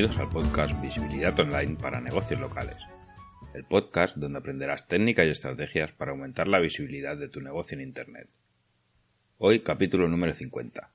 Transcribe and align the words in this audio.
Bienvenidos 0.00 0.26
al 0.26 0.32
podcast 0.32 0.80
Visibilidad 0.80 1.38
Online 1.38 1.76
para 1.76 2.00
negocios 2.00 2.40
locales. 2.40 2.76
El 3.52 3.64
podcast 3.64 4.16
donde 4.16 4.38
aprenderás 4.38 4.88
técnicas 4.88 5.26
y 5.26 5.28
estrategias 5.28 5.92
para 5.92 6.12
aumentar 6.12 6.48
la 6.48 6.58
visibilidad 6.58 7.18
de 7.18 7.28
tu 7.28 7.42
negocio 7.42 7.76
en 7.76 7.82
Internet. 7.82 8.26
Hoy 9.36 9.60
capítulo 9.60 10.08
número 10.08 10.32
50. 10.32 10.90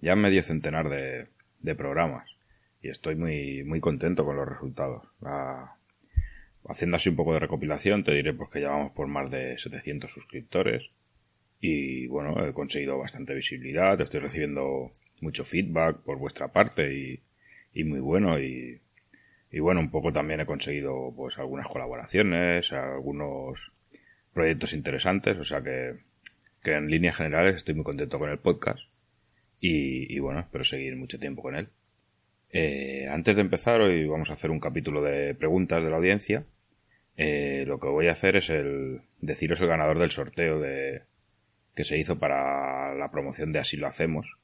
Ya 0.00 0.16
medio 0.16 0.42
centenar 0.42 0.88
de, 0.88 1.74
programas 1.74 2.30
y 2.80 2.88
estoy 2.88 3.14
muy, 3.14 3.62
muy 3.62 3.80
contento 3.80 4.24
con 4.24 4.36
los 4.36 4.48
resultados. 4.48 5.02
Haciendo 6.66 6.96
así 6.96 7.10
un 7.10 7.16
poco 7.16 7.34
de 7.34 7.40
recopilación 7.40 8.04
te 8.04 8.12
diré 8.12 8.32
pues 8.32 8.48
que 8.48 8.62
ya 8.62 8.70
vamos 8.70 8.92
por 8.92 9.06
más 9.06 9.30
de 9.30 9.58
700 9.58 10.10
suscriptores 10.10 10.92
y 11.60 12.06
bueno, 12.06 12.42
he 12.42 12.54
conseguido 12.54 12.96
bastante 12.96 13.34
visibilidad, 13.34 14.00
estoy 14.00 14.20
recibiendo 14.20 14.92
mucho 15.20 15.44
feedback 15.44 15.98
por 15.98 16.16
vuestra 16.16 16.48
parte 16.48 16.94
y, 16.94 17.25
y 17.76 17.84
muy 17.84 18.00
bueno 18.00 18.40
y, 18.40 18.80
y 19.50 19.60
bueno, 19.60 19.80
un 19.80 19.90
poco 19.90 20.10
también 20.10 20.40
he 20.40 20.46
conseguido 20.46 21.12
pues 21.14 21.38
algunas 21.38 21.68
colaboraciones, 21.68 22.72
algunos 22.72 23.70
proyectos 24.32 24.72
interesantes, 24.72 25.36
o 25.38 25.44
sea 25.44 25.62
que, 25.62 25.98
que 26.62 26.72
en 26.72 26.88
líneas 26.88 27.16
generales 27.16 27.56
estoy 27.56 27.74
muy 27.74 27.84
contento 27.84 28.18
con 28.18 28.30
el 28.30 28.38
podcast 28.38 28.80
y, 29.60 30.12
y 30.14 30.18
bueno, 30.20 30.40
espero 30.40 30.64
seguir 30.64 30.96
mucho 30.96 31.18
tiempo 31.18 31.42
con 31.42 31.54
él. 31.54 31.68
Eh, 32.50 33.06
antes 33.10 33.36
de 33.36 33.42
empezar, 33.42 33.82
hoy 33.82 34.06
vamos 34.06 34.30
a 34.30 34.32
hacer 34.32 34.50
un 34.50 34.60
capítulo 34.60 35.02
de 35.02 35.34
preguntas 35.34 35.82
de 35.82 35.90
la 35.90 35.96
audiencia. 35.96 36.46
Eh, 37.18 37.64
lo 37.66 37.78
que 37.78 37.88
voy 37.88 38.08
a 38.08 38.12
hacer 38.12 38.36
es 38.36 38.48
el 38.48 39.02
deciros 39.20 39.60
el 39.60 39.68
ganador 39.68 39.98
del 39.98 40.10
sorteo 40.10 40.60
de 40.60 41.02
que 41.74 41.84
se 41.84 41.98
hizo 41.98 42.18
para 42.18 42.94
la 42.94 43.10
promoción 43.10 43.52
de 43.52 43.58
Así 43.58 43.76
lo 43.76 43.86
hacemos. 43.86 44.38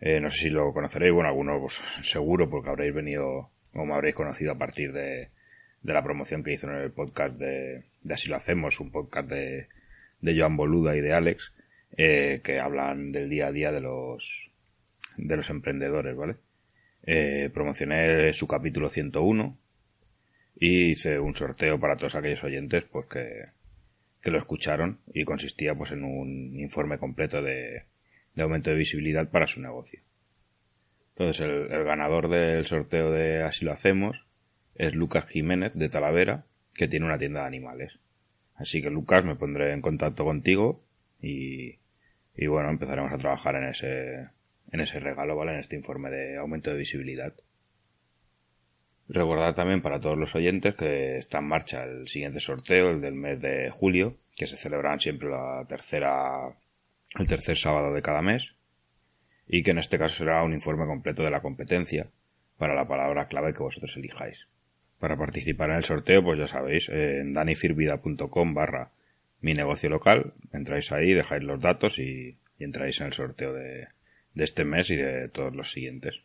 Eh, 0.00 0.18
no 0.20 0.30
sé 0.30 0.44
si 0.44 0.48
lo 0.48 0.72
conoceréis, 0.72 1.12
bueno, 1.12 1.28
algunos 1.28 1.60
pues, 1.60 2.08
seguro 2.08 2.48
porque 2.48 2.70
habréis 2.70 2.94
venido 2.94 3.50
o 3.74 3.84
me 3.84 3.94
habréis 3.94 4.14
conocido 4.14 4.52
a 4.52 4.58
partir 4.58 4.92
de, 4.92 5.28
de 5.82 5.92
la 5.92 6.02
promoción 6.02 6.42
que 6.42 6.52
hizo 6.52 6.68
en 6.68 6.76
el 6.76 6.90
podcast 6.90 7.36
de, 7.36 7.84
de 8.02 8.14
Así 8.14 8.28
lo 8.28 8.36
hacemos, 8.36 8.80
un 8.80 8.90
podcast 8.90 9.28
de, 9.28 9.68
de 10.20 10.38
Joan 10.38 10.56
Boluda 10.56 10.96
y 10.96 11.00
de 11.00 11.12
Alex, 11.12 11.52
eh, 11.96 12.40
que 12.42 12.58
hablan 12.60 13.12
del 13.12 13.28
día 13.28 13.48
a 13.48 13.52
día 13.52 13.72
de 13.72 13.80
los, 13.80 14.50
de 15.16 15.36
los 15.36 15.50
emprendedores, 15.50 16.16
¿vale? 16.16 16.36
Eh, 17.02 17.50
promocioné 17.52 18.32
su 18.32 18.46
capítulo 18.46 18.88
101 18.88 19.58
y 20.56 20.90
hice 20.90 21.18
un 21.18 21.34
sorteo 21.34 21.80
para 21.80 21.96
todos 21.96 22.14
aquellos 22.14 22.44
oyentes 22.44 22.84
pues 22.84 23.06
que, 23.06 23.46
que 24.22 24.30
lo 24.30 24.38
escucharon 24.38 25.00
y 25.12 25.24
consistía 25.24 25.74
pues 25.74 25.92
en 25.92 26.04
un 26.04 26.52
informe 26.60 26.98
completo 26.98 27.40
de, 27.42 27.84
de 28.34 28.42
aumento 28.42 28.70
de 28.70 28.76
visibilidad 28.76 29.30
para 29.30 29.46
su 29.46 29.60
negocio. 29.60 30.00
Entonces 31.10 31.40
el, 31.40 31.72
el, 31.72 31.84
ganador 31.84 32.28
del 32.28 32.64
sorteo 32.64 33.10
de 33.10 33.42
Así 33.42 33.64
lo 33.64 33.72
hacemos 33.72 34.24
es 34.74 34.94
Lucas 34.94 35.28
Jiménez 35.28 35.74
de 35.74 35.88
Talavera, 35.88 36.46
que 36.74 36.88
tiene 36.88 37.06
una 37.06 37.18
tienda 37.18 37.40
de 37.40 37.46
animales. 37.46 37.98
Así 38.54 38.80
que 38.80 38.90
Lucas 38.90 39.24
me 39.24 39.36
pondré 39.36 39.72
en 39.72 39.82
contacto 39.82 40.24
contigo 40.24 40.84
y, 41.20 41.78
y 42.36 42.46
bueno, 42.46 42.70
empezaremos 42.70 43.12
a 43.12 43.18
trabajar 43.18 43.56
en 43.56 43.68
ese, 43.68 44.28
en 44.72 44.80
ese 44.80 45.00
regalo, 45.00 45.36
¿vale? 45.36 45.52
En 45.52 45.60
este 45.60 45.76
informe 45.76 46.10
de 46.10 46.36
aumento 46.36 46.70
de 46.70 46.78
visibilidad. 46.78 47.34
Recordad 49.08 49.54
también 49.54 49.82
para 49.82 49.98
todos 49.98 50.16
los 50.16 50.36
oyentes 50.36 50.76
que 50.76 51.18
está 51.18 51.38
en 51.38 51.48
marcha 51.48 51.82
el 51.82 52.06
siguiente 52.06 52.38
sorteo, 52.38 52.90
el 52.90 53.00
del 53.00 53.14
mes 53.14 53.40
de 53.40 53.68
julio, 53.70 54.18
que 54.36 54.46
se 54.46 54.56
celebrarán 54.56 55.00
siempre 55.00 55.28
la 55.28 55.64
tercera, 55.68 56.54
el 57.18 57.26
tercer 57.26 57.56
sábado 57.56 57.92
de 57.92 58.02
cada 58.02 58.22
mes, 58.22 58.54
y 59.46 59.62
que 59.62 59.72
en 59.72 59.78
este 59.78 59.98
caso 59.98 60.16
será 60.16 60.42
un 60.44 60.52
informe 60.52 60.86
completo 60.86 61.22
de 61.22 61.30
la 61.30 61.42
competencia 61.42 62.08
para 62.56 62.74
la 62.74 62.86
palabra 62.86 63.28
clave 63.28 63.52
que 63.52 63.62
vosotros 63.62 63.96
elijáis. 63.96 64.46
Para 64.98 65.16
participar 65.16 65.70
en 65.70 65.76
el 65.76 65.84
sorteo, 65.84 66.22
pues 66.22 66.38
ya 66.38 66.46
sabéis, 66.46 66.88
en 66.88 67.32
danifirvida.com 67.32 68.54
barra 68.54 68.90
mi 69.40 69.54
negocio 69.54 69.88
local, 69.88 70.34
entráis 70.52 70.92
ahí, 70.92 71.14
dejáis 71.14 71.42
los 71.42 71.60
datos 71.60 71.98
y, 71.98 72.36
y 72.58 72.64
entráis 72.64 73.00
en 73.00 73.06
el 73.06 73.12
sorteo 73.14 73.54
de, 73.54 73.88
de 74.34 74.44
este 74.44 74.64
mes 74.64 74.90
y 74.90 74.96
de 74.96 75.28
todos 75.28 75.54
los 75.54 75.72
siguientes. 75.72 76.22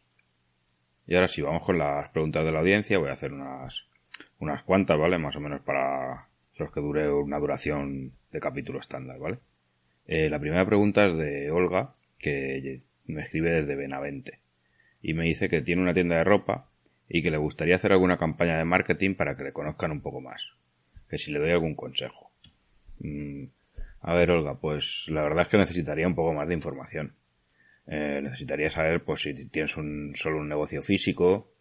Y 1.07 1.16
ahora 1.16 1.28
sí, 1.28 1.41
vamos 1.41 1.63
con 1.63 1.78
las 1.78 2.09
preguntas 2.09 2.44
de 2.44 2.52
la 2.52 2.59
audiencia. 2.59 2.97
Voy 2.97 3.09
a 3.09 3.13
hacer 3.13 3.31
unas, 3.31 3.85
unas 4.40 4.63
cuantas, 4.63 4.97
¿vale? 4.97 5.17
Más 5.17 5.35
o 5.35 5.40
menos 5.40 5.62
para 5.62 6.28
los 6.57 6.72
que 6.72 6.81
dure 6.81 7.09
una 7.12 7.40
duración 7.40 8.13
de 8.31 8.40
capítulo 8.40 8.79
estándar, 8.79 9.19
¿vale? 9.19 9.40
Eh, 10.07 10.29
la 10.29 10.39
primera 10.39 10.66
pregunta 10.66 11.07
es 11.07 11.17
de 11.17 11.51
Olga, 11.51 11.95
que 12.17 12.81
me 13.05 13.23
escribe 13.23 13.51
desde 13.51 13.75
Benavente. 13.75 14.39
Y 15.01 15.13
me 15.13 15.25
dice 15.25 15.49
que 15.49 15.61
tiene 15.61 15.81
una 15.81 15.93
tienda 15.93 16.17
de 16.17 16.23
ropa 16.23 16.69
y 17.07 17.21
que 17.21 17.31
le 17.31 17.38
gustaría 17.38 17.75
hacer 17.75 17.91
alguna 17.91 18.17
campaña 18.17 18.57
de 18.57 18.66
marketing 18.66 19.16
para 19.16 19.35
que 19.35 19.43
le 19.43 19.53
conozcan 19.53 19.91
un 19.91 20.01
poco 20.01 20.21
más. 20.21 20.41
Que 21.09 21.17
si 21.17 21.31
le 21.31 21.39
doy 21.39 21.51
algún 21.51 21.75
consejo. 21.75 22.31
Mm, 22.99 23.45
a 24.01 24.13
ver, 24.13 24.31
Olga, 24.31 24.59
pues 24.59 25.05
la 25.07 25.21
verdad 25.21 25.43
es 25.43 25.49
que 25.49 25.57
necesitaría 25.57 26.07
un 26.07 26.16
poco 26.16 26.33
más 26.33 26.47
de 26.47 26.53
información. 26.53 27.16
Eh, 27.87 28.19
necesitaría 28.23 28.69
saber 28.69 29.03
pues 29.03 29.22
si 29.22 29.47
tienes 29.49 29.77
un, 29.77 30.13
solo 30.16 30.39
un 30.39 30.49
negocio 30.49 30.81
físico 30.81 31.51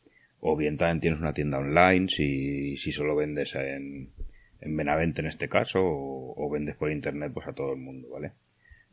o 0.41 0.56
bien 0.56 0.76
también 0.76 1.00
tienes 1.00 1.21
una 1.21 1.34
tienda 1.34 1.59
online, 1.59 2.09
si, 2.09 2.76
si 2.76 2.93
solo 2.93 3.16
vendes 3.16 3.55
en, 3.55 4.11
en 4.64 4.76
Benavente 4.76 5.20
en 5.20 5.28
este 5.28 5.48
caso 5.48 5.80
o, 5.82 6.50
vendes 6.50 6.75
por 6.75 6.91
internet 6.91 7.32
pues 7.32 7.47
a 7.47 7.52
todo 7.52 7.72
el 7.72 7.78
mundo, 7.78 8.08
¿vale? 8.08 8.32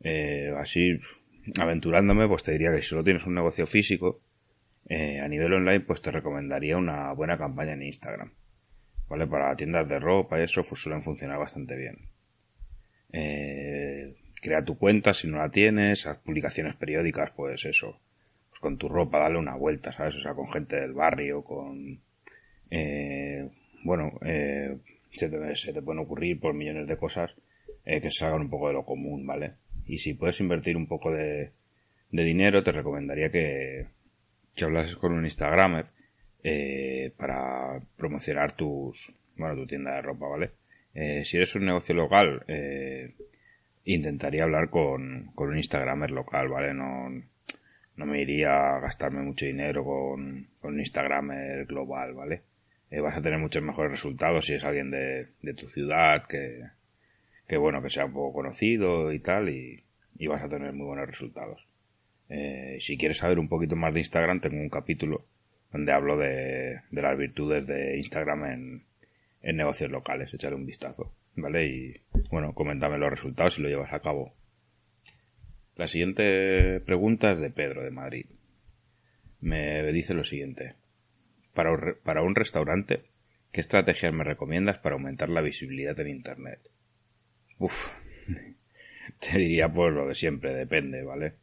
Eh, 0.00 0.52
así, 0.56 1.00
aventurándome, 1.58 2.28
pues 2.28 2.42
te 2.42 2.52
diría 2.52 2.70
que 2.70 2.82
si 2.82 2.88
solo 2.88 3.04
tienes 3.04 3.24
un 3.24 3.34
negocio 3.34 3.66
físico, 3.66 4.20
eh, 4.88 5.20
a 5.20 5.28
nivel 5.28 5.52
online 5.52 5.80
pues 5.80 6.02
te 6.02 6.10
recomendaría 6.10 6.76
una 6.76 7.12
buena 7.12 7.38
campaña 7.38 7.72
en 7.72 7.82
Instagram, 7.84 8.32
¿vale? 9.08 9.26
Para 9.26 9.56
tiendas 9.56 9.88
de 9.88 9.98
ropa 9.98 10.38
y 10.38 10.42
eso 10.42 10.62
pues 10.68 10.80
suelen 10.82 11.00
funcionar 11.00 11.38
bastante 11.38 11.76
bien. 11.76 12.10
Eh, 13.12 14.16
crea 14.40 14.64
tu 14.64 14.76
cuenta 14.76 15.14
si 15.14 15.28
no 15.28 15.38
la 15.38 15.50
tienes, 15.50 16.06
haz 16.06 16.18
publicaciones 16.18 16.76
periódicas, 16.76 17.30
pues 17.30 17.64
eso, 17.64 17.98
pues 18.50 18.60
con 18.60 18.76
tu 18.76 18.88
ropa 18.88 19.20
dale 19.20 19.38
una 19.38 19.54
vuelta, 19.54 19.92
¿sabes? 19.92 20.16
O 20.16 20.20
sea, 20.20 20.34
con 20.34 20.48
gente 20.48 20.76
del 20.76 20.92
barrio, 20.92 21.42
con... 21.42 22.02
Bueno, 23.84 24.12
se, 25.12 25.28
te, 25.28 25.82
pueden 25.82 26.02
ocurrir 26.02 26.40
por 26.40 26.54
millones 26.54 26.86
de 26.88 26.96
cosas 26.96 27.32
eh, 27.84 28.00
que 28.00 28.10
salgan 28.10 28.42
un 28.42 28.50
poco 28.50 28.68
de 28.68 28.74
lo 28.74 28.84
común, 28.84 29.26
¿vale? 29.26 29.54
Y 29.86 29.98
si 29.98 30.14
puedes 30.14 30.40
invertir 30.40 30.76
un 30.76 30.86
poco 30.86 31.10
de, 31.10 31.52
de 32.10 32.24
dinero, 32.24 32.62
te 32.62 32.72
recomendaría 32.72 33.30
que, 33.30 33.86
que 34.54 34.64
hablases 34.64 34.96
con 34.96 35.12
un 35.12 35.24
Instagramer 35.24 35.86
eh, 36.42 37.12
para 37.16 37.80
promocionar 37.96 38.52
tus, 38.52 39.12
bueno, 39.36 39.56
tu 39.56 39.66
tienda 39.66 39.94
de 39.94 40.02
ropa, 40.02 40.28
¿vale? 40.28 40.50
Eh, 40.94 41.24
si 41.24 41.36
eres 41.36 41.54
un 41.54 41.64
negocio 41.64 41.94
local, 41.94 42.44
eh, 42.48 43.14
intentaría 43.84 44.44
hablar 44.44 44.68
con, 44.70 45.30
con 45.34 45.50
un 45.50 45.56
Instagramer 45.56 46.10
local, 46.10 46.48
¿vale? 46.48 46.74
No, 46.74 47.08
no 47.96 48.06
me 48.06 48.20
iría 48.20 48.76
a 48.76 48.80
gastarme 48.80 49.22
mucho 49.22 49.46
dinero 49.46 49.84
con, 49.84 50.48
con 50.60 50.74
un 50.74 50.80
Instagramer 50.80 51.66
global, 51.66 52.14
¿vale? 52.14 52.42
Eh, 52.92 53.00
vas 53.00 53.16
a 53.16 53.22
tener 53.22 53.38
muchos 53.38 53.62
mejores 53.62 53.90
resultados 53.90 54.44
si 54.44 54.52
es 54.52 54.64
alguien 54.64 54.90
de, 54.90 55.54
tu 55.54 55.66
ciudad 55.70 56.26
que, 56.26 56.62
que, 57.48 57.56
bueno, 57.56 57.82
que 57.82 57.88
sea 57.88 58.04
un 58.04 58.12
poco 58.12 58.34
conocido 58.34 59.10
y 59.12 59.18
tal, 59.18 59.48
y, 59.48 59.82
vas 60.28 60.42
a 60.42 60.48
tener 60.48 60.74
muy 60.74 60.86
buenos 60.86 61.06
resultados. 61.06 61.66
Eh, 62.28 62.76
si 62.80 62.98
quieres 62.98 63.16
saber 63.16 63.38
un 63.38 63.48
poquito 63.48 63.76
más 63.76 63.94
de 63.94 64.00
Instagram, 64.00 64.40
tengo 64.40 64.60
un 64.60 64.68
capítulo 64.68 65.24
donde 65.72 65.90
hablo 65.90 66.18
de, 66.18 66.82
de 66.90 67.02
las 67.02 67.16
virtudes 67.16 67.66
de 67.66 67.96
Instagram 67.96 68.44
en, 68.44 68.82
en 69.40 69.56
negocios 69.56 69.90
locales. 69.90 70.32
Échale 70.34 70.54
un 70.54 70.66
vistazo. 70.66 71.12
¿vale? 71.34 71.66
Y 71.66 72.00
bueno, 72.30 72.54
coméntame 72.54 72.98
los 72.98 73.10
resultados 73.10 73.54
si 73.54 73.62
lo 73.62 73.68
llevas 73.68 73.92
a 73.92 74.00
cabo. 74.00 74.34
La 75.76 75.86
siguiente 75.86 76.80
pregunta 76.80 77.32
es 77.32 77.40
de 77.40 77.50
Pedro, 77.50 77.82
de 77.82 77.90
Madrid. 77.90 78.26
Me 79.40 79.90
dice 79.92 80.14
lo 80.14 80.24
siguiente. 80.24 80.74
Para, 81.54 81.94
para 82.02 82.22
un 82.22 82.34
restaurante, 82.34 83.04
¿qué 83.50 83.60
estrategias 83.60 84.12
me 84.12 84.24
recomiendas 84.24 84.78
para 84.78 84.94
aumentar 84.94 85.28
la 85.28 85.40
visibilidad 85.40 85.98
en 86.00 86.08
Internet? 86.08 86.60
Uf, 87.58 87.94
te 89.20 89.38
diría 89.38 89.72
pues 89.72 89.92
lo 89.92 90.08
de 90.08 90.14
siempre, 90.14 90.54
depende, 90.54 91.02
¿vale? 91.02 91.34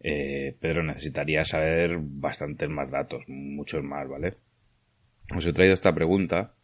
Eh, 0.00 0.56
Pedro, 0.60 0.82
necesitaría 0.82 1.44
saber 1.44 1.98
bastantes 2.00 2.68
más 2.68 2.90
datos, 2.90 3.24
muchos 3.28 3.84
más, 3.84 4.08
¿vale? 4.08 4.34
Os 5.34 5.46
he 5.46 5.52
traído 5.52 5.74
esta 5.74 5.94
pregunta 5.94 6.54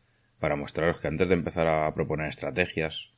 para 0.41 0.57
mostraros 0.57 1.01
que 1.01 1.09
antes 1.09 1.29
de 1.29 1.35
empezar 1.35 1.69
a 1.69 1.93
proponer 1.95 2.29
estrategias 2.29 3.13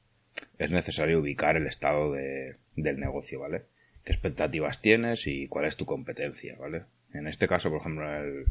es 0.58 0.70
necesario 0.70 1.20
ubicar 1.20 1.56
el 1.56 1.66
estado 1.66 2.12
de, 2.12 2.56
del 2.76 3.00
negocio, 3.00 3.40
¿vale? 3.40 3.64
¿Qué 4.04 4.12
expectativas 4.12 4.80
tienes 4.80 5.26
y 5.26 5.48
cuál 5.48 5.64
es 5.64 5.76
tu 5.76 5.86
competencia, 5.86 6.56
¿vale? 6.58 6.84
En 7.12 7.26
este 7.26 7.48
caso, 7.48 7.70
por 7.70 7.80
ejemplo, 7.80 8.06
en 8.06 8.22
el, 8.22 8.44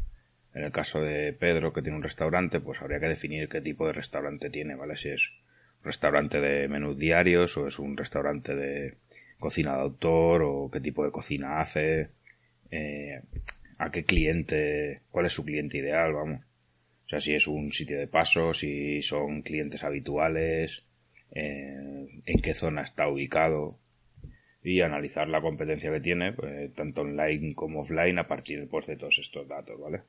en 0.54 0.64
el 0.64 0.72
caso 0.72 1.00
de 1.00 1.32
Pedro, 1.32 1.72
que 1.72 1.82
tiene 1.82 1.96
un 1.96 2.02
restaurante, 2.02 2.60
pues 2.60 2.80
habría 2.80 3.00
que 3.00 3.06
definir 3.06 3.48
qué 3.48 3.60
tipo 3.60 3.86
de 3.86 3.92
restaurante 3.92 4.50
tiene, 4.50 4.74
¿vale? 4.74 4.96
Si 4.96 5.08
es 5.08 5.30
un 5.78 5.84
restaurante 5.84 6.40
de 6.40 6.68
menús 6.68 6.98
diarios 6.98 7.56
o 7.56 7.66
es 7.68 7.78
un 7.78 7.96
restaurante 7.96 8.54
de 8.54 8.96
cocina 9.38 9.74
de 9.74 9.82
autor 9.82 10.42
o 10.42 10.70
qué 10.70 10.80
tipo 10.80 11.04
de 11.04 11.12
cocina 11.12 11.60
hace, 11.60 12.08
eh, 12.70 13.22
a 13.78 13.90
qué 13.90 14.04
cliente, 14.04 15.02
cuál 15.10 15.26
es 15.26 15.32
su 15.32 15.44
cliente 15.44 15.78
ideal, 15.78 16.12
vamos. 16.12 16.40
O 17.06 17.08
sea, 17.08 17.20
si 17.20 17.34
es 17.34 17.46
un 17.46 17.72
sitio 17.72 17.98
de 17.98 18.06
paso, 18.06 18.52
si 18.52 19.02
son 19.02 19.42
clientes 19.42 19.82
habituales, 19.82 20.84
eh, 21.32 22.22
en 22.24 22.40
qué 22.40 22.54
zona 22.54 22.82
está 22.82 23.08
ubicado 23.08 23.78
y 24.62 24.80
analizar 24.80 25.28
la 25.28 25.40
competencia 25.40 25.90
que 25.92 26.00
tiene, 26.00 26.32
pues, 26.32 26.72
tanto 26.74 27.02
online 27.02 27.54
como 27.54 27.80
offline, 27.80 28.18
a 28.18 28.28
partir 28.28 28.68
pues, 28.68 28.86
de 28.86 28.96
todos 28.96 29.18
estos 29.18 29.48
datos, 29.48 29.80
¿vale? 29.80 30.02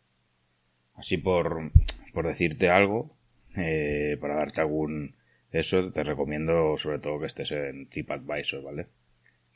Así 1.02 1.18
por, 1.18 1.72
por 2.14 2.28
decirte 2.28 2.70
algo, 2.70 3.18
eh, 3.58 4.18
para 4.22 4.36
darte 4.36 4.62
algún 4.62 5.16
eso, 5.52 5.92
te 5.92 6.04
recomiendo 6.04 6.78
sobre 6.78 7.00
todo 7.00 7.20
que 7.20 7.26
estés 7.26 7.52
en 7.54 7.90
TripAdvisor, 7.90 8.62
¿vale? 8.64 8.86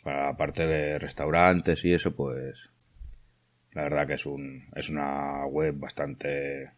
Para 0.03 0.25
la 0.25 0.37
parte 0.37 0.65
de 0.65 0.97
restaurantes 0.97 1.85
y 1.85 1.93
eso, 1.93 2.15
pues 2.15 2.57
la 3.73 3.83
verdad 3.83 4.07
que 4.07 4.15
es 4.15 4.25
un 4.25 4.63
es 4.75 4.89
una 4.89 5.45
web 5.45 5.75
bastante 5.77 6.71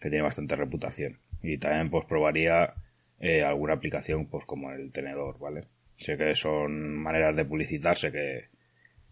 que 0.00 0.08
tiene 0.08 0.22
bastante 0.22 0.56
reputación 0.56 1.18
y 1.42 1.58
también 1.58 1.90
pues 1.90 2.06
probaría 2.06 2.72
eh, 3.20 3.42
alguna 3.42 3.74
aplicación 3.74 4.28
pues 4.28 4.46
como 4.46 4.72
el 4.72 4.92
tenedor, 4.92 5.38
¿vale? 5.38 5.64
Sé 5.98 6.16
que 6.16 6.34
son 6.34 6.96
maneras 6.96 7.36
de 7.36 7.44
publicitarse 7.44 8.10
que, 8.12 8.46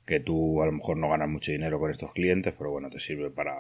que 0.07 0.21
tú 0.21 0.63
a 0.63 0.67
lo 0.67 0.73
mejor 0.73 0.97
no 0.97 1.11
ganas 1.11 1.29
mucho 1.29 1.53
dinero 1.53 1.79
con 1.79 1.91
estos 1.91 2.13
clientes, 2.15 2.55
pero 2.57 2.71
bueno, 2.71 2.89
te 2.89 3.01
sirve 3.01 3.31
para, 3.31 3.55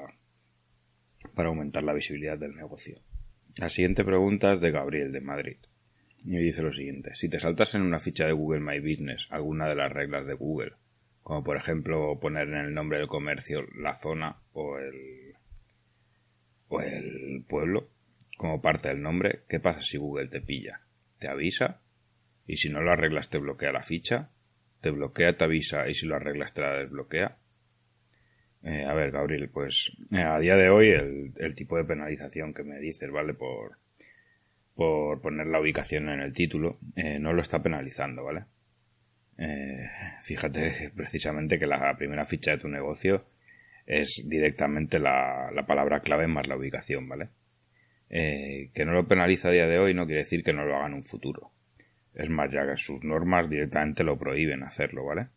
para 1.35 1.49
aumentar 1.49 1.83
la 1.83 1.93
visibilidad 1.93 2.39
del 2.39 2.55
negocio. 2.55 3.01
La 3.57 3.69
siguiente 3.69 4.05
pregunta 4.05 4.55
es 4.55 4.61
de 4.61 4.71
Gabriel, 4.71 5.13
de 5.13 5.21
Madrid. 5.21 5.57
Y 6.25 6.37
dice 6.39 6.63
lo 6.63 6.73
siguiente. 6.73 7.15
Si 7.15 7.29
te 7.29 7.39
saltas 7.39 7.75
en 7.75 7.83
una 7.83 7.99
ficha 7.99 8.27
de 8.27 8.33
Google 8.33 8.61
My 8.61 8.81
Business 8.81 9.27
alguna 9.31 9.69
de 9.69 9.77
las 9.77 9.93
reglas 9.93 10.27
de 10.27 10.35
Google, 10.35 10.73
como 11.23 11.43
por 11.43 11.57
ejemplo 11.57 12.19
poner 12.21 12.49
en 12.49 12.57
el 12.57 12.75
nombre 12.75 12.99
del 12.99 13.09
comercio 13.09 13.67
la 13.77 13.95
zona 13.95 14.37
o 14.53 14.79
el, 14.79 15.35
o 16.69 16.81
el 16.81 17.45
pueblo, 17.49 17.91
como 18.37 18.61
parte 18.61 18.89
del 18.89 19.03
nombre, 19.03 19.45
¿qué 19.49 19.61
pasa 19.61 19.81
si 19.81 19.97
Google 19.97 20.29
te 20.29 20.41
pilla? 20.41 20.83
¿Te 21.19 21.29
avisa? 21.29 21.81
Y 22.47 22.57
si 22.57 22.69
no 22.71 22.81
lo 22.81 22.93
arreglas 22.93 23.31
te 23.31 23.39
bloquea 23.39 23.73
la 23.73 23.83
ficha, 23.83 24.31
te 24.81 24.91
bloquea, 24.91 25.37
te 25.37 25.45
avisa 25.45 25.89
y 25.89 25.95
si 25.95 26.07
lo 26.07 26.17
arreglas 26.17 26.55
te 26.55 26.61
la 26.61 26.79
desbloquea. 26.79 27.39
Eh, 28.67 28.85
a 28.85 28.95
ver, 28.95 29.13
Gabriel, 29.13 29.49
pues 29.49 29.93
eh, 30.11 30.23
a 30.23 30.41
día 30.41 30.57
de 30.57 30.69
hoy 30.69 30.89
el, 30.89 31.55
tipo 31.55 31.77
de 31.77 31.85
penalización 31.85 32.53
que 32.53 32.65
me 32.65 32.81
dices, 32.81 33.09
¿vale? 33.13 33.33
Por, 33.33 33.79
por 34.75 35.21
poner 35.21 35.47
la 35.47 35.61
ubicación 35.61 36.09
en 36.09 36.19
el 36.19 36.33
título, 36.33 36.81
eh, 36.97 37.21
no 37.21 37.33
lo 37.33 37.43
está 37.43 37.63
penalizando, 37.63 38.25
¿vale? 38.25 38.45
Fíjate 40.23 40.91
precisamente 40.97 41.59
que 41.59 41.67
la 41.67 41.95
primera 41.97 42.25
ficha 42.25 42.53
de 42.53 42.59
tu 42.59 42.69
negocio 42.69 43.27
es 43.85 44.25
directamente 44.27 44.99
la, 44.99 45.51
la 45.53 45.67
palabra 45.67 46.01
clave 46.01 46.27
más 46.27 46.49
la 46.49 46.57
ubicación, 46.57 47.07
¿vale? 47.09 47.29
Que 48.09 48.85
no 48.85 48.93
lo 48.93 49.07
penaliza 49.07 49.49
a 49.49 49.53
día 49.53 49.67
de 49.67 49.79
hoy 49.79 49.95
no 49.95 50.07
quiere 50.07 50.21
decir 50.21 50.43
que 50.43 50.55
no 50.55 50.65
lo 50.65 50.75
haga 50.75 50.87
en 50.87 50.95
un 50.95 51.03
futuro. 51.03 51.53
Es 52.15 52.31
más, 52.31 52.51
ya 52.51 52.67
que 52.67 52.79
sus 52.79 53.05
normas 53.05 53.49
directamente 53.49 54.03
lo 54.03 54.19
prohíben 54.19 54.63
hacerlo, 54.63 55.05
¿vale? 55.05 55.29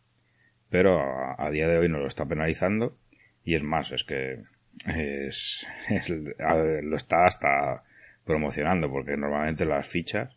Pero 0.70 0.98
a 1.38 1.50
día 1.50 1.68
de 1.68 1.78
hoy 1.78 1.88
no 1.90 1.98
lo 1.98 2.06
está 2.06 2.24
penalizando 2.24 2.96
y 3.44 3.54
es 3.54 3.62
más, 3.62 3.90
es 3.92 4.04
que 4.04 4.42
es, 4.86 5.66
es, 5.88 6.08
lo 6.08 6.96
está 6.96 7.26
hasta 7.26 7.84
promocionando 8.24 8.90
porque 8.90 9.16
normalmente 9.16 9.64
las 9.64 9.88
fichas, 9.88 10.36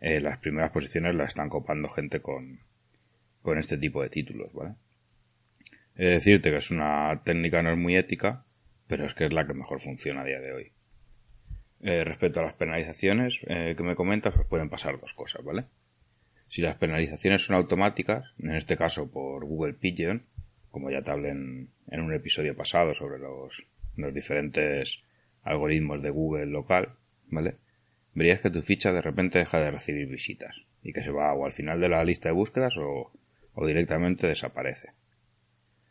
eh, 0.00 0.20
las 0.20 0.38
primeras 0.38 0.70
posiciones 0.70 1.14
las 1.14 1.28
están 1.28 1.48
copando 1.48 1.88
gente 1.88 2.20
con, 2.20 2.60
con 3.42 3.58
este 3.58 3.78
tipo 3.78 4.02
de 4.02 4.08
títulos, 4.08 4.52
¿vale? 4.52 4.74
Es 5.96 6.10
decirte 6.10 6.50
que 6.50 6.56
es 6.56 6.70
una 6.70 7.22
técnica 7.24 7.62
no 7.62 7.70
es 7.70 7.78
muy 7.78 7.96
ética, 7.96 8.44
pero 8.86 9.06
es 9.06 9.14
que 9.14 9.26
es 9.26 9.32
la 9.32 9.46
que 9.46 9.54
mejor 9.54 9.80
funciona 9.80 10.22
a 10.22 10.24
día 10.24 10.40
de 10.40 10.52
hoy. 10.52 10.72
Eh, 11.82 12.02
respecto 12.02 12.40
a 12.40 12.44
las 12.44 12.54
penalizaciones 12.54 13.40
eh, 13.46 13.74
que 13.76 13.82
me 13.82 13.94
comentas, 13.94 14.34
pues 14.34 14.46
pueden 14.46 14.70
pasar 14.70 14.98
dos 14.98 15.14
cosas, 15.14 15.44
¿vale? 15.44 15.66
Si 16.48 16.62
las 16.62 16.76
penalizaciones 16.76 17.44
son 17.44 17.56
automáticas, 17.56 18.32
en 18.38 18.54
este 18.56 18.76
caso 18.76 19.10
por 19.10 19.44
Google 19.44 19.74
Pigeon, 19.74 20.24
como 20.74 20.90
ya 20.90 21.02
te 21.02 21.12
hablé 21.12 21.28
en, 21.28 21.70
un 21.92 22.12
episodio 22.12 22.56
pasado 22.56 22.94
sobre 22.94 23.20
los, 23.20 23.64
diferentes 24.12 25.04
algoritmos 25.44 26.02
de 26.02 26.10
Google 26.10 26.46
local, 26.46 26.96
¿vale? 27.28 27.54
Verías 28.12 28.40
que 28.40 28.50
tu 28.50 28.60
ficha 28.60 28.92
de 28.92 29.00
repente 29.00 29.38
deja 29.38 29.60
de 29.60 29.70
recibir 29.70 30.08
visitas 30.08 30.62
y 30.82 30.92
que 30.92 31.04
se 31.04 31.12
va 31.12 31.32
o 31.32 31.46
al 31.46 31.52
final 31.52 31.80
de 31.80 31.88
la 31.88 32.02
lista 32.02 32.28
de 32.28 32.34
búsquedas 32.34 32.76
o, 32.76 33.12
o 33.54 33.66
directamente 33.68 34.26
desaparece. 34.26 34.90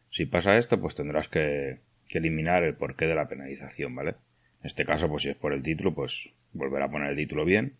Si 0.09 0.25
pasa 0.25 0.57
esto, 0.57 0.81
pues 0.81 0.95
tendrás 0.95 1.29
que, 1.29 1.79
que 2.09 2.17
eliminar 2.17 2.63
el 2.63 2.75
porqué 2.75 3.07
de 3.07 3.15
la 3.15 3.29
penalización, 3.29 3.95
¿vale? 3.95 4.11
En 4.59 4.67
este 4.67 4.83
caso, 4.83 5.07
pues 5.07 5.23
si 5.23 5.29
es 5.29 5.37
por 5.37 5.53
el 5.53 5.63
título, 5.63 5.93
pues 5.93 6.29
volver 6.51 6.83
a 6.83 6.91
poner 6.91 7.11
el 7.11 7.15
título 7.15 7.45
bien 7.45 7.77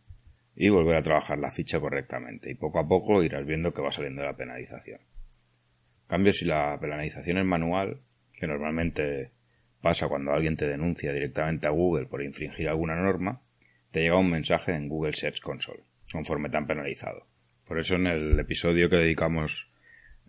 y 0.56 0.70
volver 0.70 0.96
a 0.96 1.02
trabajar 1.02 1.38
la 1.38 1.52
ficha 1.52 1.82
correctamente. 1.82 2.50
Y 2.50 2.56
poco 2.56 2.80
a 2.80 2.88
poco 2.88 3.24
irás 3.24 3.46
viendo 3.46 3.74
que 3.74 3.82
va 3.82 3.92
saliendo 3.92 4.24
la 4.24 4.38
penalización. 4.38 5.02
En 6.04 6.08
cambio, 6.08 6.34
si 6.34 6.46
la 6.46 6.78
penalización 6.80 7.38
es 7.38 7.46
manual, 7.46 8.02
que 8.34 8.48
normalmente 8.48 9.32
pasa 9.82 10.08
cuando 10.08 10.32
alguien 10.32 10.56
te 10.56 10.68
denuncia 10.68 11.12
directamente 11.12 11.68
a 11.68 11.72
Google 11.72 12.06
por 12.06 12.22
infringir 12.22 12.70
alguna 12.70 12.96
norma, 12.96 13.42
te 13.92 14.02
llega 14.02 14.18
un 14.18 14.30
mensaje 14.30 14.74
en 14.74 14.88
Google 14.88 15.14
Search 15.14 15.42
Console, 15.42 15.84
conforme 16.12 16.50
te 16.50 16.58
han 16.58 16.68
penalizado. 16.68 17.28
Por 17.66 17.80
eso 17.80 17.96
en 17.96 18.08
el 18.08 18.40
episodio 18.40 18.90
que 18.90 18.98
dedicamos 18.98 19.70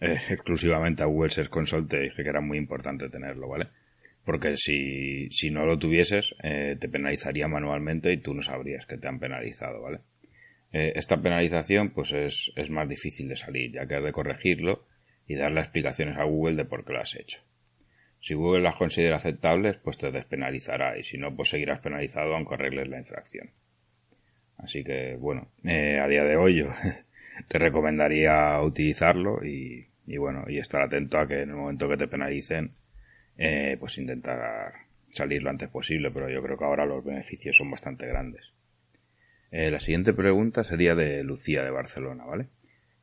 eh, 0.01 0.19
exclusivamente 0.31 1.03
a 1.03 1.07
Google 1.07 1.31
Search 1.31 1.51
Console 1.51 1.87
te 1.87 2.01
dije 2.01 2.23
que 2.23 2.29
era 2.29 2.41
muy 2.41 2.59
importante 2.59 3.09
tenerlo, 3.09 3.49
¿vale? 3.49 3.69
porque 4.25 4.57
si, 4.57 5.29
si 5.31 5.51
no 5.51 5.67
lo 5.67 5.79
tuvieses 5.79 6.35
eh, 6.43 6.77
te 6.81 6.89
penalizaría 6.89 7.47
manualmente 7.47 8.13
y 8.13 8.17
tú 8.17 8.35
no 8.35 8.43
sabrías 8.43 8.87
que 8.87 8.97
te 8.97 9.07
han 9.07 9.19
penalizado, 9.19 9.83
¿vale? 9.83 10.01
Eh, 10.73 10.93
esta 10.97 11.21
penalización 11.21 11.91
pues 11.91 12.13
es, 12.13 12.53
es 12.57 12.71
más 12.71 12.89
difícil 12.89 13.29
de 13.29 13.37
salir, 13.37 13.73
ya 13.73 13.87
que 13.87 13.97
has 13.97 14.05
de 14.05 14.13
corregirlo 14.13 14.87
y 15.27 15.37
darle 15.37 15.61
explicaciones 15.61 16.19
a 16.19 16.25
Google 16.25 16.57
de 16.57 16.65
por 16.65 16.85
qué 16.85 16.93
lo 16.93 17.01
has 17.01 17.15
hecho. 17.15 17.41
Si 18.21 18.35
Google 18.35 18.63
las 18.63 18.77
considera 18.77 19.17
aceptables, 19.17 19.77
pues 19.77 19.99
te 19.99 20.11
despenalizará 20.11 20.99
y 20.99 21.05
si 21.05 21.19
no, 21.19 21.35
pues 21.35 21.51
seguirás 21.51 21.81
penalizado 21.81 22.35
aunque 22.35 22.55
arregles 22.55 22.89
la 22.89 22.99
infracción. 22.99 23.51
Así 24.57 24.83
que, 24.85 25.17
bueno, 25.17 25.49
eh, 25.65 25.99
a 25.99 26.09
día 26.09 26.25
de 26.25 26.37
hoy 26.37 26.57
yo 26.57 26.67
te 27.49 27.59
recomendaría 27.59 28.61
utilizarlo 28.63 29.45
y, 29.45 29.89
y 30.07 30.17
bueno, 30.17 30.45
y 30.49 30.59
estar 30.59 30.83
atento 30.83 31.19
a 31.19 31.29
que 31.29 31.43
en 31.43 31.51
el 31.51 31.57
momento 31.57 31.89
que 31.89 31.97
te 31.97 32.09
penalicen 32.09 32.73
eh, 33.37 33.77
pues 33.81 33.99
intentar 33.99 34.73
salir 35.11 35.43
lo 35.43 35.51
antes 35.51 35.69
posible, 35.69 36.11
pero 36.11 36.29
yo 36.29 36.43
creo 36.43 36.57
que 36.57 36.65
ahora 36.65 36.87
los 36.87 37.05
beneficios 37.05 37.57
son 37.57 37.71
bastante 37.71 38.07
grandes. 38.07 38.53
Eh, 39.51 39.71
la 39.71 39.81
siguiente 39.81 40.13
pregunta 40.13 40.65
sería 40.65 40.95
de 40.95 41.23
Lucía 41.23 41.63
de 41.63 41.71
Barcelona, 41.71 42.25
¿vale? 42.25 42.49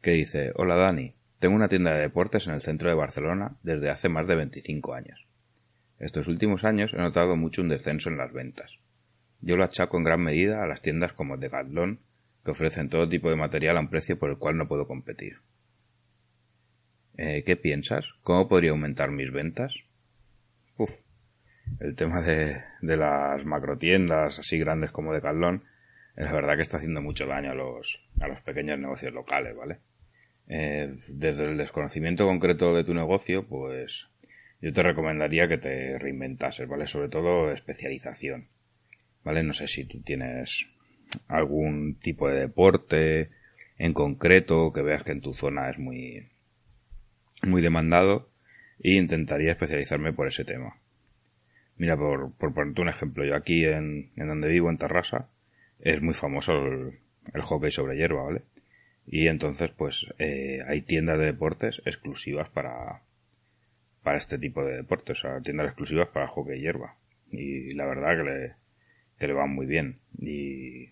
Que 0.02 0.12
dice, 0.12 0.52
hola 0.56 0.76
Dani, 0.76 1.14
tengo 1.42 1.56
una 1.56 1.70
tienda 1.70 1.96
de 1.96 2.02
deportes 2.02 2.46
en 2.46 2.54
el 2.54 2.62
centro 2.62 2.88
de 2.88 2.96
Barcelona 2.96 3.56
desde 3.64 3.90
hace 3.90 4.10
más 4.10 4.28
de 4.28 4.36
25 4.36 4.94
años. 4.94 5.26
Estos 5.98 6.28
últimos 6.28 6.64
años 6.64 6.94
he 6.94 6.98
notado 6.98 7.36
mucho 7.36 7.64
un 7.64 7.70
descenso 7.70 8.10
en 8.10 8.18
las 8.20 8.32
ventas. 8.32 8.78
Yo 9.40 9.58
lo 9.58 9.64
achaco 9.64 9.98
en 9.98 10.04
gran 10.04 10.22
medida 10.22 10.64
a 10.64 10.68
las 10.68 10.84
tiendas 10.84 11.14
como 11.14 11.38
Decathlon, 11.38 12.00
que 12.46 12.52
ofrecen 12.52 12.90
todo 12.90 13.10
tipo 13.10 13.32
de 13.32 13.38
material 13.38 13.78
a 13.78 13.80
un 13.80 13.90
precio 13.90 14.20
por 14.20 14.30
el 14.30 14.38
cual 14.38 14.56
no 14.56 14.68
puedo 14.68 14.86
competir. 14.86 15.38
Eh, 17.18 17.44
¿Qué 17.44 17.56
piensas? 17.56 18.06
¿Cómo 18.22 18.48
podría 18.48 18.70
aumentar 18.70 19.10
mis 19.10 19.32
ventas? 19.32 19.74
Uf, 20.78 20.92
el 21.80 21.96
tema 21.96 22.22
de, 22.22 22.62
de 22.84 22.98
las 22.98 23.44
macrotiendas 23.46 24.38
así 24.38 24.60
grandes 24.60 24.92
como 24.92 25.12
de 25.12 25.22
Caldón, 25.22 25.64
es 26.16 26.32
verdad 26.32 26.56
que 26.56 26.62
está 26.62 26.78
haciendo 26.78 27.02
mucho 27.02 27.26
daño 27.26 27.50
a 27.50 27.56
los, 27.56 28.00
a 28.20 28.28
los 28.28 28.42
pequeños 28.42 28.78
negocios 28.78 29.12
locales, 29.12 29.56
¿vale? 29.56 29.80
Eh, 30.54 30.94
desde 31.08 31.46
el 31.46 31.56
desconocimiento 31.56 32.26
concreto 32.26 32.76
de 32.76 32.84
tu 32.84 32.94
negocio, 32.94 33.48
pues 33.48 34.10
yo 34.60 34.74
te 34.74 34.84
recomendaría 34.84 35.48
que 35.48 35.58
te 35.58 35.98
reinventases, 35.98 36.68
¿vale? 36.68 36.88
Sobre 36.88 37.08
todo 37.08 37.54
especialización, 37.54 38.50
¿vale? 39.24 39.44
No 39.44 39.54
sé 39.54 39.68
si 39.68 39.86
tú 39.86 40.02
tienes 40.02 40.68
algún 41.30 41.96
tipo 41.96 42.28
de 42.28 42.42
deporte 42.42 43.30
en 43.78 43.94
concreto 43.94 44.74
que 44.74 44.82
veas 44.82 45.04
que 45.04 45.14
en 45.14 45.22
tu 45.22 45.34
zona 45.34 45.70
es 45.70 45.80
muy, 45.80 46.28
muy 47.44 47.62
demandado 47.62 48.30
e 48.84 48.96
intentaría 48.96 49.52
especializarme 49.52 50.12
por 50.12 50.28
ese 50.28 50.44
tema. 50.44 50.76
Mira, 51.78 51.96
por, 51.96 52.34
por 52.34 52.54
ponerte 52.54 52.82
un 52.82 52.90
ejemplo, 52.90 53.24
yo 53.24 53.38
aquí 53.38 53.64
en, 53.64 54.12
en 54.18 54.28
donde 54.28 54.50
vivo, 54.50 54.70
en 54.70 54.78
Tarrasa, 54.78 55.30
es 55.80 56.02
muy 56.02 56.14
famoso 56.14 56.52
el, 56.58 57.00
el 57.34 57.42
hockey 57.42 57.72
sobre 57.72 57.96
hierba, 57.96 58.24
¿vale? 58.24 58.42
Y 59.06 59.28
entonces, 59.28 59.72
pues, 59.76 60.06
eh, 60.20 60.60
hay 60.68 60.82
tiendas 60.82 61.20
de 61.20 61.26
deportes 61.26 61.82
exclusivas 61.86 62.50
para, 62.50 63.02
para 64.04 64.18
este 64.18 64.38
tipo 64.38 64.64
de 64.64 64.78
deportes, 64.78 65.20
o 65.20 65.22
sea, 65.22 65.42
tiendas 65.42 65.68
exclusivas 65.68 66.10
para 66.10 66.28
hockey 66.28 66.58
y 66.58 66.62
hierba. 66.62 66.98
Y 67.32 67.74
la 67.74 67.86
verdad 67.86 68.18
que 68.18 68.24
le, 68.24 68.56
que 69.18 69.28
le 69.28 69.34
van 69.34 69.54
muy 69.54 69.66
bien. 69.66 70.00
Y, 70.18 70.90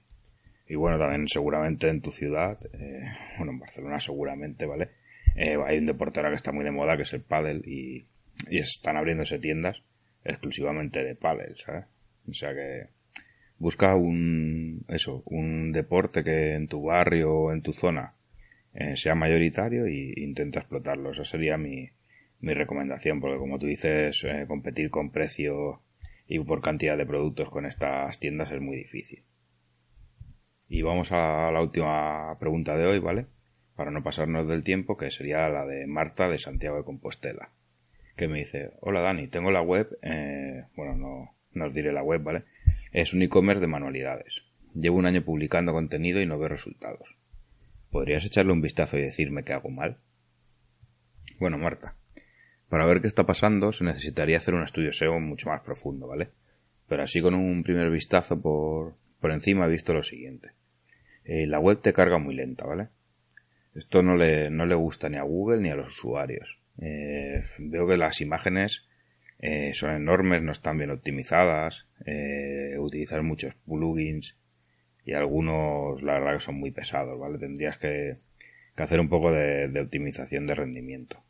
y 0.68 0.76
bueno, 0.76 0.98
también 0.98 1.28
seguramente 1.28 1.90
en 1.90 2.02
tu 2.02 2.12
ciudad, 2.12 2.60
eh, 2.74 3.04
bueno, 3.38 3.54
en 3.54 3.60
Barcelona 3.60 4.00
seguramente, 4.00 4.66
¿vale? 4.66 4.90
Eh, 5.36 5.58
hay 5.66 5.78
un 5.78 5.86
deporte 5.86 6.20
ahora 6.20 6.30
que 6.30 6.36
está 6.36 6.52
muy 6.52 6.64
de 6.64 6.72
moda 6.72 6.96
que 6.96 7.04
es 7.04 7.14
el 7.14 7.22
pádel 7.22 7.64
y, 7.66 8.08
y 8.50 8.60
están 8.60 8.98
abriéndose 8.98 9.40
tiendas 9.40 9.82
exclusivamente 10.24 11.04
de 11.04 11.16
pádel, 11.16 11.56
¿sabes? 11.58 11.86
O 12.28 12.34
sea 12.34 12.54
que 12.54 12.88
busca 13.60 13.96
un, 13.96 14.86
eso, 14.88 15.22
un 15.26 15.72
deporte 15.72 16.24
que 16.24 16.56
en 16.56 16.68
tu 16.68 16.82
barrio 16.84 17.34
o 17.34 17.52
en 17.54 17.62
tu 17.62 17.74
zona 17.74 18.16
eh, 18.74 18.96
sea 18.96 19.16
mayoritario 19.16 19.86
e 19.86 20.14
intenta 20.18 20.60
explotarlo. 20.60 21.12
Esa 21.12 21.26
sería 21.26 21.58
mi, 21.58 21.90
mi 22.40 22.54
recomendación, 22.54 23.20
porque 23.20 23.38
como 23.38 23.60
tú 23.60 23.68
dices, 23.68 24.24
eh, 24.24 24.46
competir 24.48 24.90
con 24.90 25.12
precio 25.12 25.82
y 26.28 26.40
por 26.40 26.62
cantidad 26.62 26.98
de 26.98 27.06
productos 27.06 27.50
con 27.50 27.66
estas 27.66 28.20
tiendas 28.20 28.52
es 28.52 28.62
muy 28.62 28.78
difícil. 28.78 29.24
Y 30.68 30.82
vamos 30.84 31.12
a 31.12 31.52
la 31.52 31.62
última 31.62 32.38
pregunta 32.40 32.78
de 32.78 32.86
hoy, 32.86 33.00
¿vale? 33.00 33.26
Para 33.76 33.92
no 33.92 34.04
pasarnos 34.04 34.48
del 34.48 34.64
tiempo, 34.64 34.98
que 34.98 35.10
sería 35.10 35.50
la 35.50 35.66
de 35.66 35.88
Marta 35.88 36.30
de 36.30 36.38
Santiago 36.38 36.78
de 36.78 36.84
Compostela, 36.84 37.50
que 38.16 38.28
me 38.28 38.38
dice, 38.38 38.72
hola 38.82 39.02
Dani, 39.02 39.28
tengo 39.28 39.50
la 39.50 39.62
web, 39.62 39.98
eh, 40.04 40.66
bueno, 40.76 40.96
no, 40.96 41.39
no 41.54 41.66
os 41.66 41.74
diré 41.74 41.92
la 41.92 42.04
web, 42.04 42.22
¿vale? 42.22 42.44
Es 42.92 43.14
un 43.14 43.22
e-commerce 43.22 43.62
de 43.62 43.68
manualidades. 43.68 44.44
Llevo 44.74 44.98
un 44.98 45.06
año 45.06 45.22
publicando 45.24 45.74
contenido 45.74 46.22
y 46.22 46.26
no 46.26 46.38
veo 46.38 46.50
resultados. 46.50 47.16
¿Podrías 47.92 48.26
echarle 48.26 48.52
un 48.52 48.62
vistazo 48.62 48.98
y 48.98 49.02
decirme 49.02 49.44
que 49.44 49.54
hago 49.54 49.70
mal? 49.70 49.98
Bueno, 51.40 51.58
Marta, 51.58 51.96
para 52.70 52.86
ver 52.86 53.02
qué 53.02 53.08
está 53.08 53.26
pasando 53.26 53.72
se 53.72 53.84
necesitaría 53.84 54.38
hacer 54.38 54.54
un 54.54 54.64
estudio 54.64 54.92
SEO 54.92 55.20
mucho 55.20 55.50
más 55.50 55.62
profundo, 55.62 56.08
¿vale? 56.08 56.30
Pero 56.88 57.04
así 57.04 57.22
con 57.22 57.34
un 57.34 57.64
primer 57.64 57.90
vistazo 57.90 58.40
por, 58.42 58.96
por 59.20 59.32
encima 59.32 59.66
he 59.66 59.70
visto 59.70 59.94
lo 59.94 60.04
siguiente. 60.04 60.52
Eh, 61.24 61.48
la 61.48 61.60
web 61.60 61.82
te 61.82 61.94
carga 61.94 62.18
muy 62.18 62.36
lenta, 62.36 62.66
¿vale? 62.66 62.90
Esto 63.76 64.04
no 64.04 64.16
le, 64.16 64.50
no 64.50 64.66
le 64.66 64.76
gusta 64.76 65.10
ni 65.10 65.18
a 65.18 65.24
Google 65.24 65.62
ni 65.62 65.70
a 65.70 65.76
los 65.76 65.90
usuarios. 65.90 66.58
Eh, 66.82 67.44
veo 67.60 67.88
que 67.88 67.98
las 67.98 68.22
imágenes 68.22 68.89
eh, 69.40 69.74
son 69.74 69.92
enormes, 69.92 70.42
no 70.42 70.52
están 70.52 70.78
bien 70.78 70.92
optimizadas, 70.92 71.88
eh, 72.06 72.76
utilizar 72.78 73.24
muchos 73.24 73.56
plugins 73.66 74.38
y 75.06 75.14
algunos 75.14 76.02
la 76.04 76.14
verdad 76.20 76.34
que 76.34 76.40
son 76.42 76.56
muy 76.56 76.72
pesados, 76.72 77.18
¿vale? 77.18 77.38
Tendrías 77.38 77.78
que, 77.78 78.18
hacer 78.76 79.00
un 79.00 79.10
poco 79.10 79.32
de, 79.32 79.80
optimización 79.82 80.48
de 80.48 80.56
rendimiento. 80.56 81.22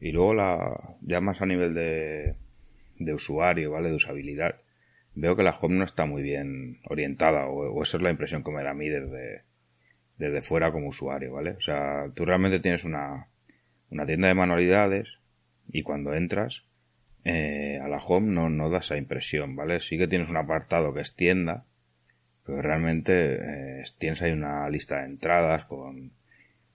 Y 0.00 0.12
luego 0.12 0.34
la, 0.34 0.96
ya 1.00 1.20
más 1.20 1.40
a 1.40 1.46
nivel 1.46 1.74
de, 1.74 2.34
de 2.98 3.14
usuario, 3.14 3.72
¿vale? 3.72 3.88
De 3.88 3.96
usabilidad, 3.96 4.60
veo 5.14 5.36
que 5.36 5.42
la 5.42 5.50
home 5.50 5.76
no 5.76 5.84
está 5.84 6.06
muy 6.06 6.22
bien 6.22 6.78
orientada, 6.88 7.46
o, 7.46 7.72
o 7.72 7.82
esa 7.82 7.96
es 7.96 8.02
la 8.02 8.10
impresión 8.10 8.44
que 8.44 8.52
me 8.52 8.62
da 8.62 8.70
a 8.70 8.74
mí 8.74 8.88
desde, 8.88 9.42
desde 10.18 10.42
fuera 10.42 10.72
como 10.72 10.88
usuario, 10.88 11.32
¿vale? 11.32 11.52
O 11.52 11.60
sea, 11.60 12.10
tú 12.14 12.24
realmente 12.24 12.60
tienes 12.60 12.84
una, 12.84 13.28
una 13.90 14.06
tienda 14.06 14.28
de 14.28 14.34
manualidades 14.34 15.08
y 15.68 15.82
cuando 15.82 16.14
entras 16.14 16.64
eh, 17.24 17.78
a 17.82 17.88
la 17.88 17.98
home 17.98 18.32
no, 18.32 18.50
no 18.50 18.70
da 18.70 18.78
esa 18.78 18.96
impresión, 18.96 19.56
¿vale? 19.56 19.80
Sí 19.80 19.98
que 19.98 20.08
tienes 20.08 20.28
un 20.28 20.36
apartado 20.36 20.92
que 20.92 21.00
es 21.00 21.14
tienda, 21.14 21.64
pero 22.44 22.60
realmente 22.60 23.34
eh, 23.34 23.84
tienes 23.98 24.22
ahí 24.22 24.32
una 24.32 24.68
lista 24.68 25.00
de 25.00 25.06
entradas 25.06 25.64
con, 25.64 26.12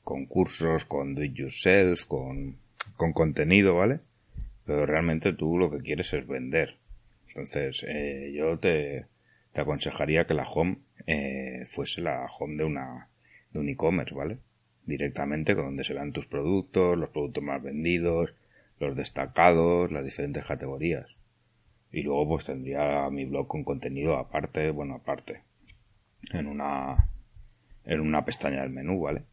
con 0.03 0.25
cursos, 0.25 0.85
con 0.85 1.13
do 1.13 1.23
it 1.23 1.33
yourself, 1.33 2.05
con, 2.05 2.57
con 2.95 3.13
contenido, 3.13 3.75
¿vale? 3.75 3.99
Pero 4.65 4.85
realmente 4.85 5.33
tú 5.33 5.57
lo 5.57 5.69
que 5.69 5.83
quieres 5.83 6.13
es 6.13 6.25
vender. 6.25 6.77
Entonces, 7.27 7.85
eh, 7.87 8.33
yo 8.35 8.57
te, 8.57 9.05
te 9.53 9.61
aconsejaría 9.61 10.25
que 10.25 10.33
la 10.33 10.47
home 10.47 10.77
eh, 11.05 11.63
fuese 11.65 12.01
la 12.01 12.25
home 12.25 12.57
de 12.57 12.63
una 12.63 13.07
de 13.51 13.59
un 13.59 13.69
e-commerce, 13.69 14.13
¿vale? 14.13 14.37
Directamente 14.85 15.55
con 15.55 15.65
donde 15.65 15.83
se 15.83 15.93
vean 15.93 16.11
tus 16.11 16.27
productos, 16.27 16.97
los 16.97 17.09
productos 17.09 17.43
más 17.43 17.61
vendidos, 17.61 18.33
los 18.79 18.95
destacados, 18.95 19.91
las 19.91 20.03
diferentes 20.03 20.45
categorías. 20.45 21.07
Y 21.91 22.03
luego 22.03 22.29
pues 22.29 22.45
tendría 22.45 23.09
mi 23.09 23.25
blog 23.25 23.47
con 23.47 23.63
contenido 23.63 24.17
aparte, 24.17 24.71
bueno, 24.71 24.95
aparte, 24.95 25.43
en 26.31 26.47
una, 26.47 27.09
en 27.85 27.99
una 27.99 28.23
pestaña 28.25 28.61
del 28.61 28.71
menú, 28.71 29.01
¿vale? 29.01 29.23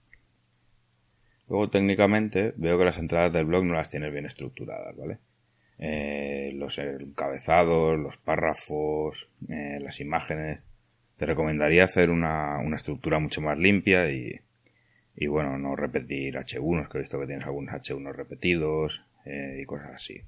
Luego 1.49 1.71
técnicamente 1.71 2.55
veo 2.57 2.79
que 2.79 2.85
las 2.85 2.99
entradas 2.99 3.33
del 3.33 3.45
blog 3.45 3.65
no 3.65 3.75
las 3.75 3.91
tienes 3.91 4.13
bien 4.13 4.27
estructuradas, 4.27 4.97
¿vale? 4.97 5.19
Eh, 5.79 6.53
los 6.55 6.79
encabezados, 6.79 7.99
los 7.99 8.17
párrafos, 8.17 9.29
eh, 9.49 9.79
las 9.81 10.01
imágenes. 10.01 10.61
Te 11.19 11.27
recomendaría 11.27 11.85
hacer 11.85 12.11
una, 12.11 12.59
una 12.59 12.77
estructura 12.77 13.21
mucho 13.21 13.41
más 13.41 13.59
limpia 13.59 14.11
y, 14.11 14.41
y 15.15 15.27
bueno, 15.29 15.59
no 15.59 15.77
repetir 15.77 16.35
H1, 16.37 16.89
que 16.89 16.99
he 16.99 17.01
visto 17.01 17.21
que 17.21 17.27
tienes 17.27 17.47
algunos 17.47 17.75
H1 17.75 18.13
repetidos, 18.13 19.03
eh, 19.27 19.59
y 19.61 19.65
cosas 19.67 19.91
así. 19.91 20.23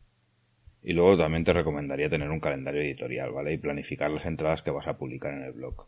Y 0.83 0.93
luego 0.93 1.17
también 1.17 1.45
te 1.45 1.52
recomendaría 1.52 2.09
tener 2.09 2.31
un 2.31 2.40
calendario 2.40 2.83
editorial, 2.83 3.31
¿vale? 3.31 3.52
Y 3.52 3.59
planificar 3.59 4.11
las 4.11 4.26
entradas 4.26 4.62
que 4.62 4.71
vas 4.71 4.87
a 4.87 4.99
publicar 4.99 5.33
en 5.35 5.45
el 5.45 5.52
blog. 5.52 5.87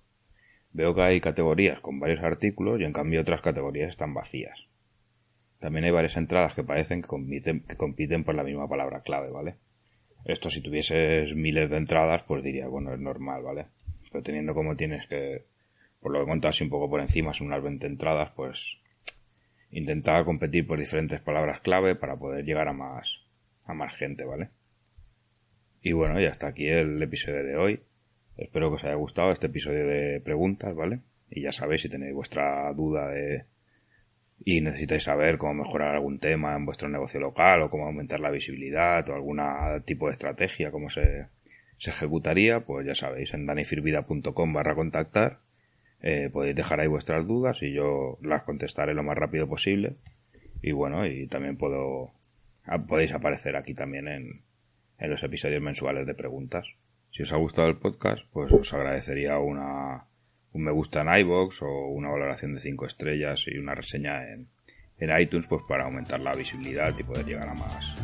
Veo 0.73 0.95
que 0.95 1.03
hay 1.03 1.21
categorías 1.21 1.81
con 1.81 1.99
varios 1.99 2.23
artículos 2.23 2.81
y 2.81 2.85
en 2.85 2.93
cambio 2.93 3.21
otras 3.21 3.41
categorías 3.41 3.91
están 3.91 4.15
vacías. 4.15 4.67
También 5.59 5.85
hay 5.85 5.91
varias 5.91 6.17
entradas 6.17 6.55
que 6.55 6.65
parecen 6.65 7.03
que 7.03 7.09
compiten, 7.09 7.61
que 7.67 7.77
compiten 7.77 8.25
por 8.25 8.35
la 8.35 8.45
misma 8.45 8.69
palabra 8.69 9.03
clave, 9.03 9.31
¿vale? 9.31 9.57
Esto 10.25 10.51
si 10.51 10.61
tuvieses 10.61 11.35
miles 11.35 11.69
de 11.71 11.77
entradas, 11.77 12.23
pues 12.23 12.43
diría, 12.43 12.69
bueno, 12.69 12.93
es 12.93 13.01
normal, 13.01 13.43
¿vale? 13.43 13.67
Pero 14.11 14.23
teniendo 14.23 14.55
como 14.55 14.77
tienes 14.77 15.07
que, 15.09 15.47
por 16.01 16.13
lo 16.13 16.21
que 16.21 16.27
contas 16.27 16.61
un 16.61 16.71
poco 16.71 16.89
por 16.89 17.01
encima, 17.01 17.35
son 17.35 17.49
unas 17.49 17.63
20 17.63 17.87
entradas, 17.87 18.31
pues 18.37 18.79
intentaba 19.71 20.25
competir 20.25 20.67
por 20.67 20.79
diferentes 20.79 21.21
palabras 21.21 21.61
clave 21.61 21.95
para 21.95 22.17
poder 22.17 22.45
llegar 22.45 22.69
a 22.69 22.73
más, 22.73 23.21
a 23.65 23.75
más 23.75 23.95
gente, 23.95 24.25
¿vale? 24.25 24.51
Y 25.83 25.93
bueno, 25.93 26.21
ya 26.21 26.29
está 26.29 26.49
aquí 26.49 26.69
el 26.69 27.03
episodio 27.03 27.43
de 27.45 27.57
hoy. 27.57 27.81
Espero 28.37 28.71
que 28.71 28.77
os 28.77 28.85
haya 28.85 28.95
gustado 28.95 29.31
este 29.31 29.47
episodio 29.47 29.87
de 29.87 30.21
preguntas, 30.21 30.75
¿vale? 30.75 31.01
Y 31.31 31.43
ya 31.43 31.53
sabéis 31.53 31.83
si 31.83 31.89
tenéis 31.89 32.15
vuestra 32.15 32.73
duda 32.75 33.09
de 33.09 33.45
y 34.43 34.63
necesitáis 34.63 35.03
saber 35.03 35.37
cómo 35.37 35.53
mejorar 35.53 35.95
algún 35.95 36.19
tema 36.19 36.57
en 36.57 36.65
vuestro 36.65 36.89
negocio 36.89 37.21
local 37.21 37.63
o 37.63 37.71
cómo 37.71 37.85
aumentar 37.85 38.21
la 38.21 38.31
visibilidad 38.31 39.07
o 39.11 39.15
algún 39.15 39.39
tipo 39.85 40.07
de 40.07 40.13
estrategia, 40.13 40.71
cómo 40.71 40.89
se, 40.89 41.27
se 41.77 41.91
ejecutaría, 41.91 42.61
pues 42.61 42.87
ya 42.87 42.95
sabéis, 42.95 43.35
en 43.35 43.45
danifirvida.com 43.45 44.53
barra 44.53 44.75
contactar 44.75 45.41
eh, 46.03 46.31
podéis 46.33 46.57
dejar 46.57 46.81
ahí 46.81 46.87
vuestras 46.89 47.27
dudas 47.27 47.63
y 47.63 47.73
yo 47.73 48.19
las 48.23 48.43
contestaré 48.43 48.95
lo 48.95 49.03
más 49.03 49.17
rápido 49.17 49.49
posible. 49.49 49.97
Y 50.63 50.73
bueno, 50.73 51.07
y 51.07 51.27
también 51.27 51.57
puedo, 51.57 52.13
podéis 52.89 53.13
aparecer 53.13 53.57
aquí 53.57 53.75
también 53.75 54.09
en, 54.09 54.43
en 54.99 55.11
los 55.11 55.23
episodios 55.23 55.63
mensuales 55.63 56.07
de 56.07 56.15
preguntas. 56.15 56.67
Si 57.11 57.23
os 57.23 57.33
ha 57.33 57.37
gustado 57.37 57.69
el 57.69 57.77
podcast, 57.77 58.23
pues 58.33 58.53
os 58.53 58.73
agradecería 58.73 59.39
una, 59.39 60.05
un 60.53 60.63
me 60.63 60.71
gusta 60.71 61.03
en 61.03 61.19
iBox 61.21 61.63
o 61.63 61.89
una 61.89 62.11
valoración 62.11 62.55
de 62.55 62.61
5 62.61 62.87
estrellas 62.87 63.45
y 63.47 63.59
una 63.59 63.75
reseña 63.75 64.29
en, 64.31 64.49
en 64.99 65.21
iTunes 65.21 65.47
pues 65.47 65.63
para 65.69 65.85
aumentar 65.85 66.21
la 66.21 66.35
visibilidad 66.35 66.95
y 66.99 67.03
poder 67.03 67.27
llegar 67.27 67.49
a 67.49 67.55
más, 67.55 67.95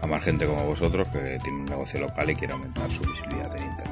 a 0.00 0.06
más 0.06 0.24
gente 0.24 0.46
como 0.46 0.66
vosotros 0.66 1.08
que 1.08 1.38
tiene 1.42 1.58
un 1.58 1.64
negocio 1.64 2.00
local 2.00 2.30
y 2.30 2.34
quiere 2.34 2.52
aumentar 2.52 2.90
su 2.90 3.02
visibilidad 3.02 3.56
en 3.56 3.64
Internet. 3.64 3.91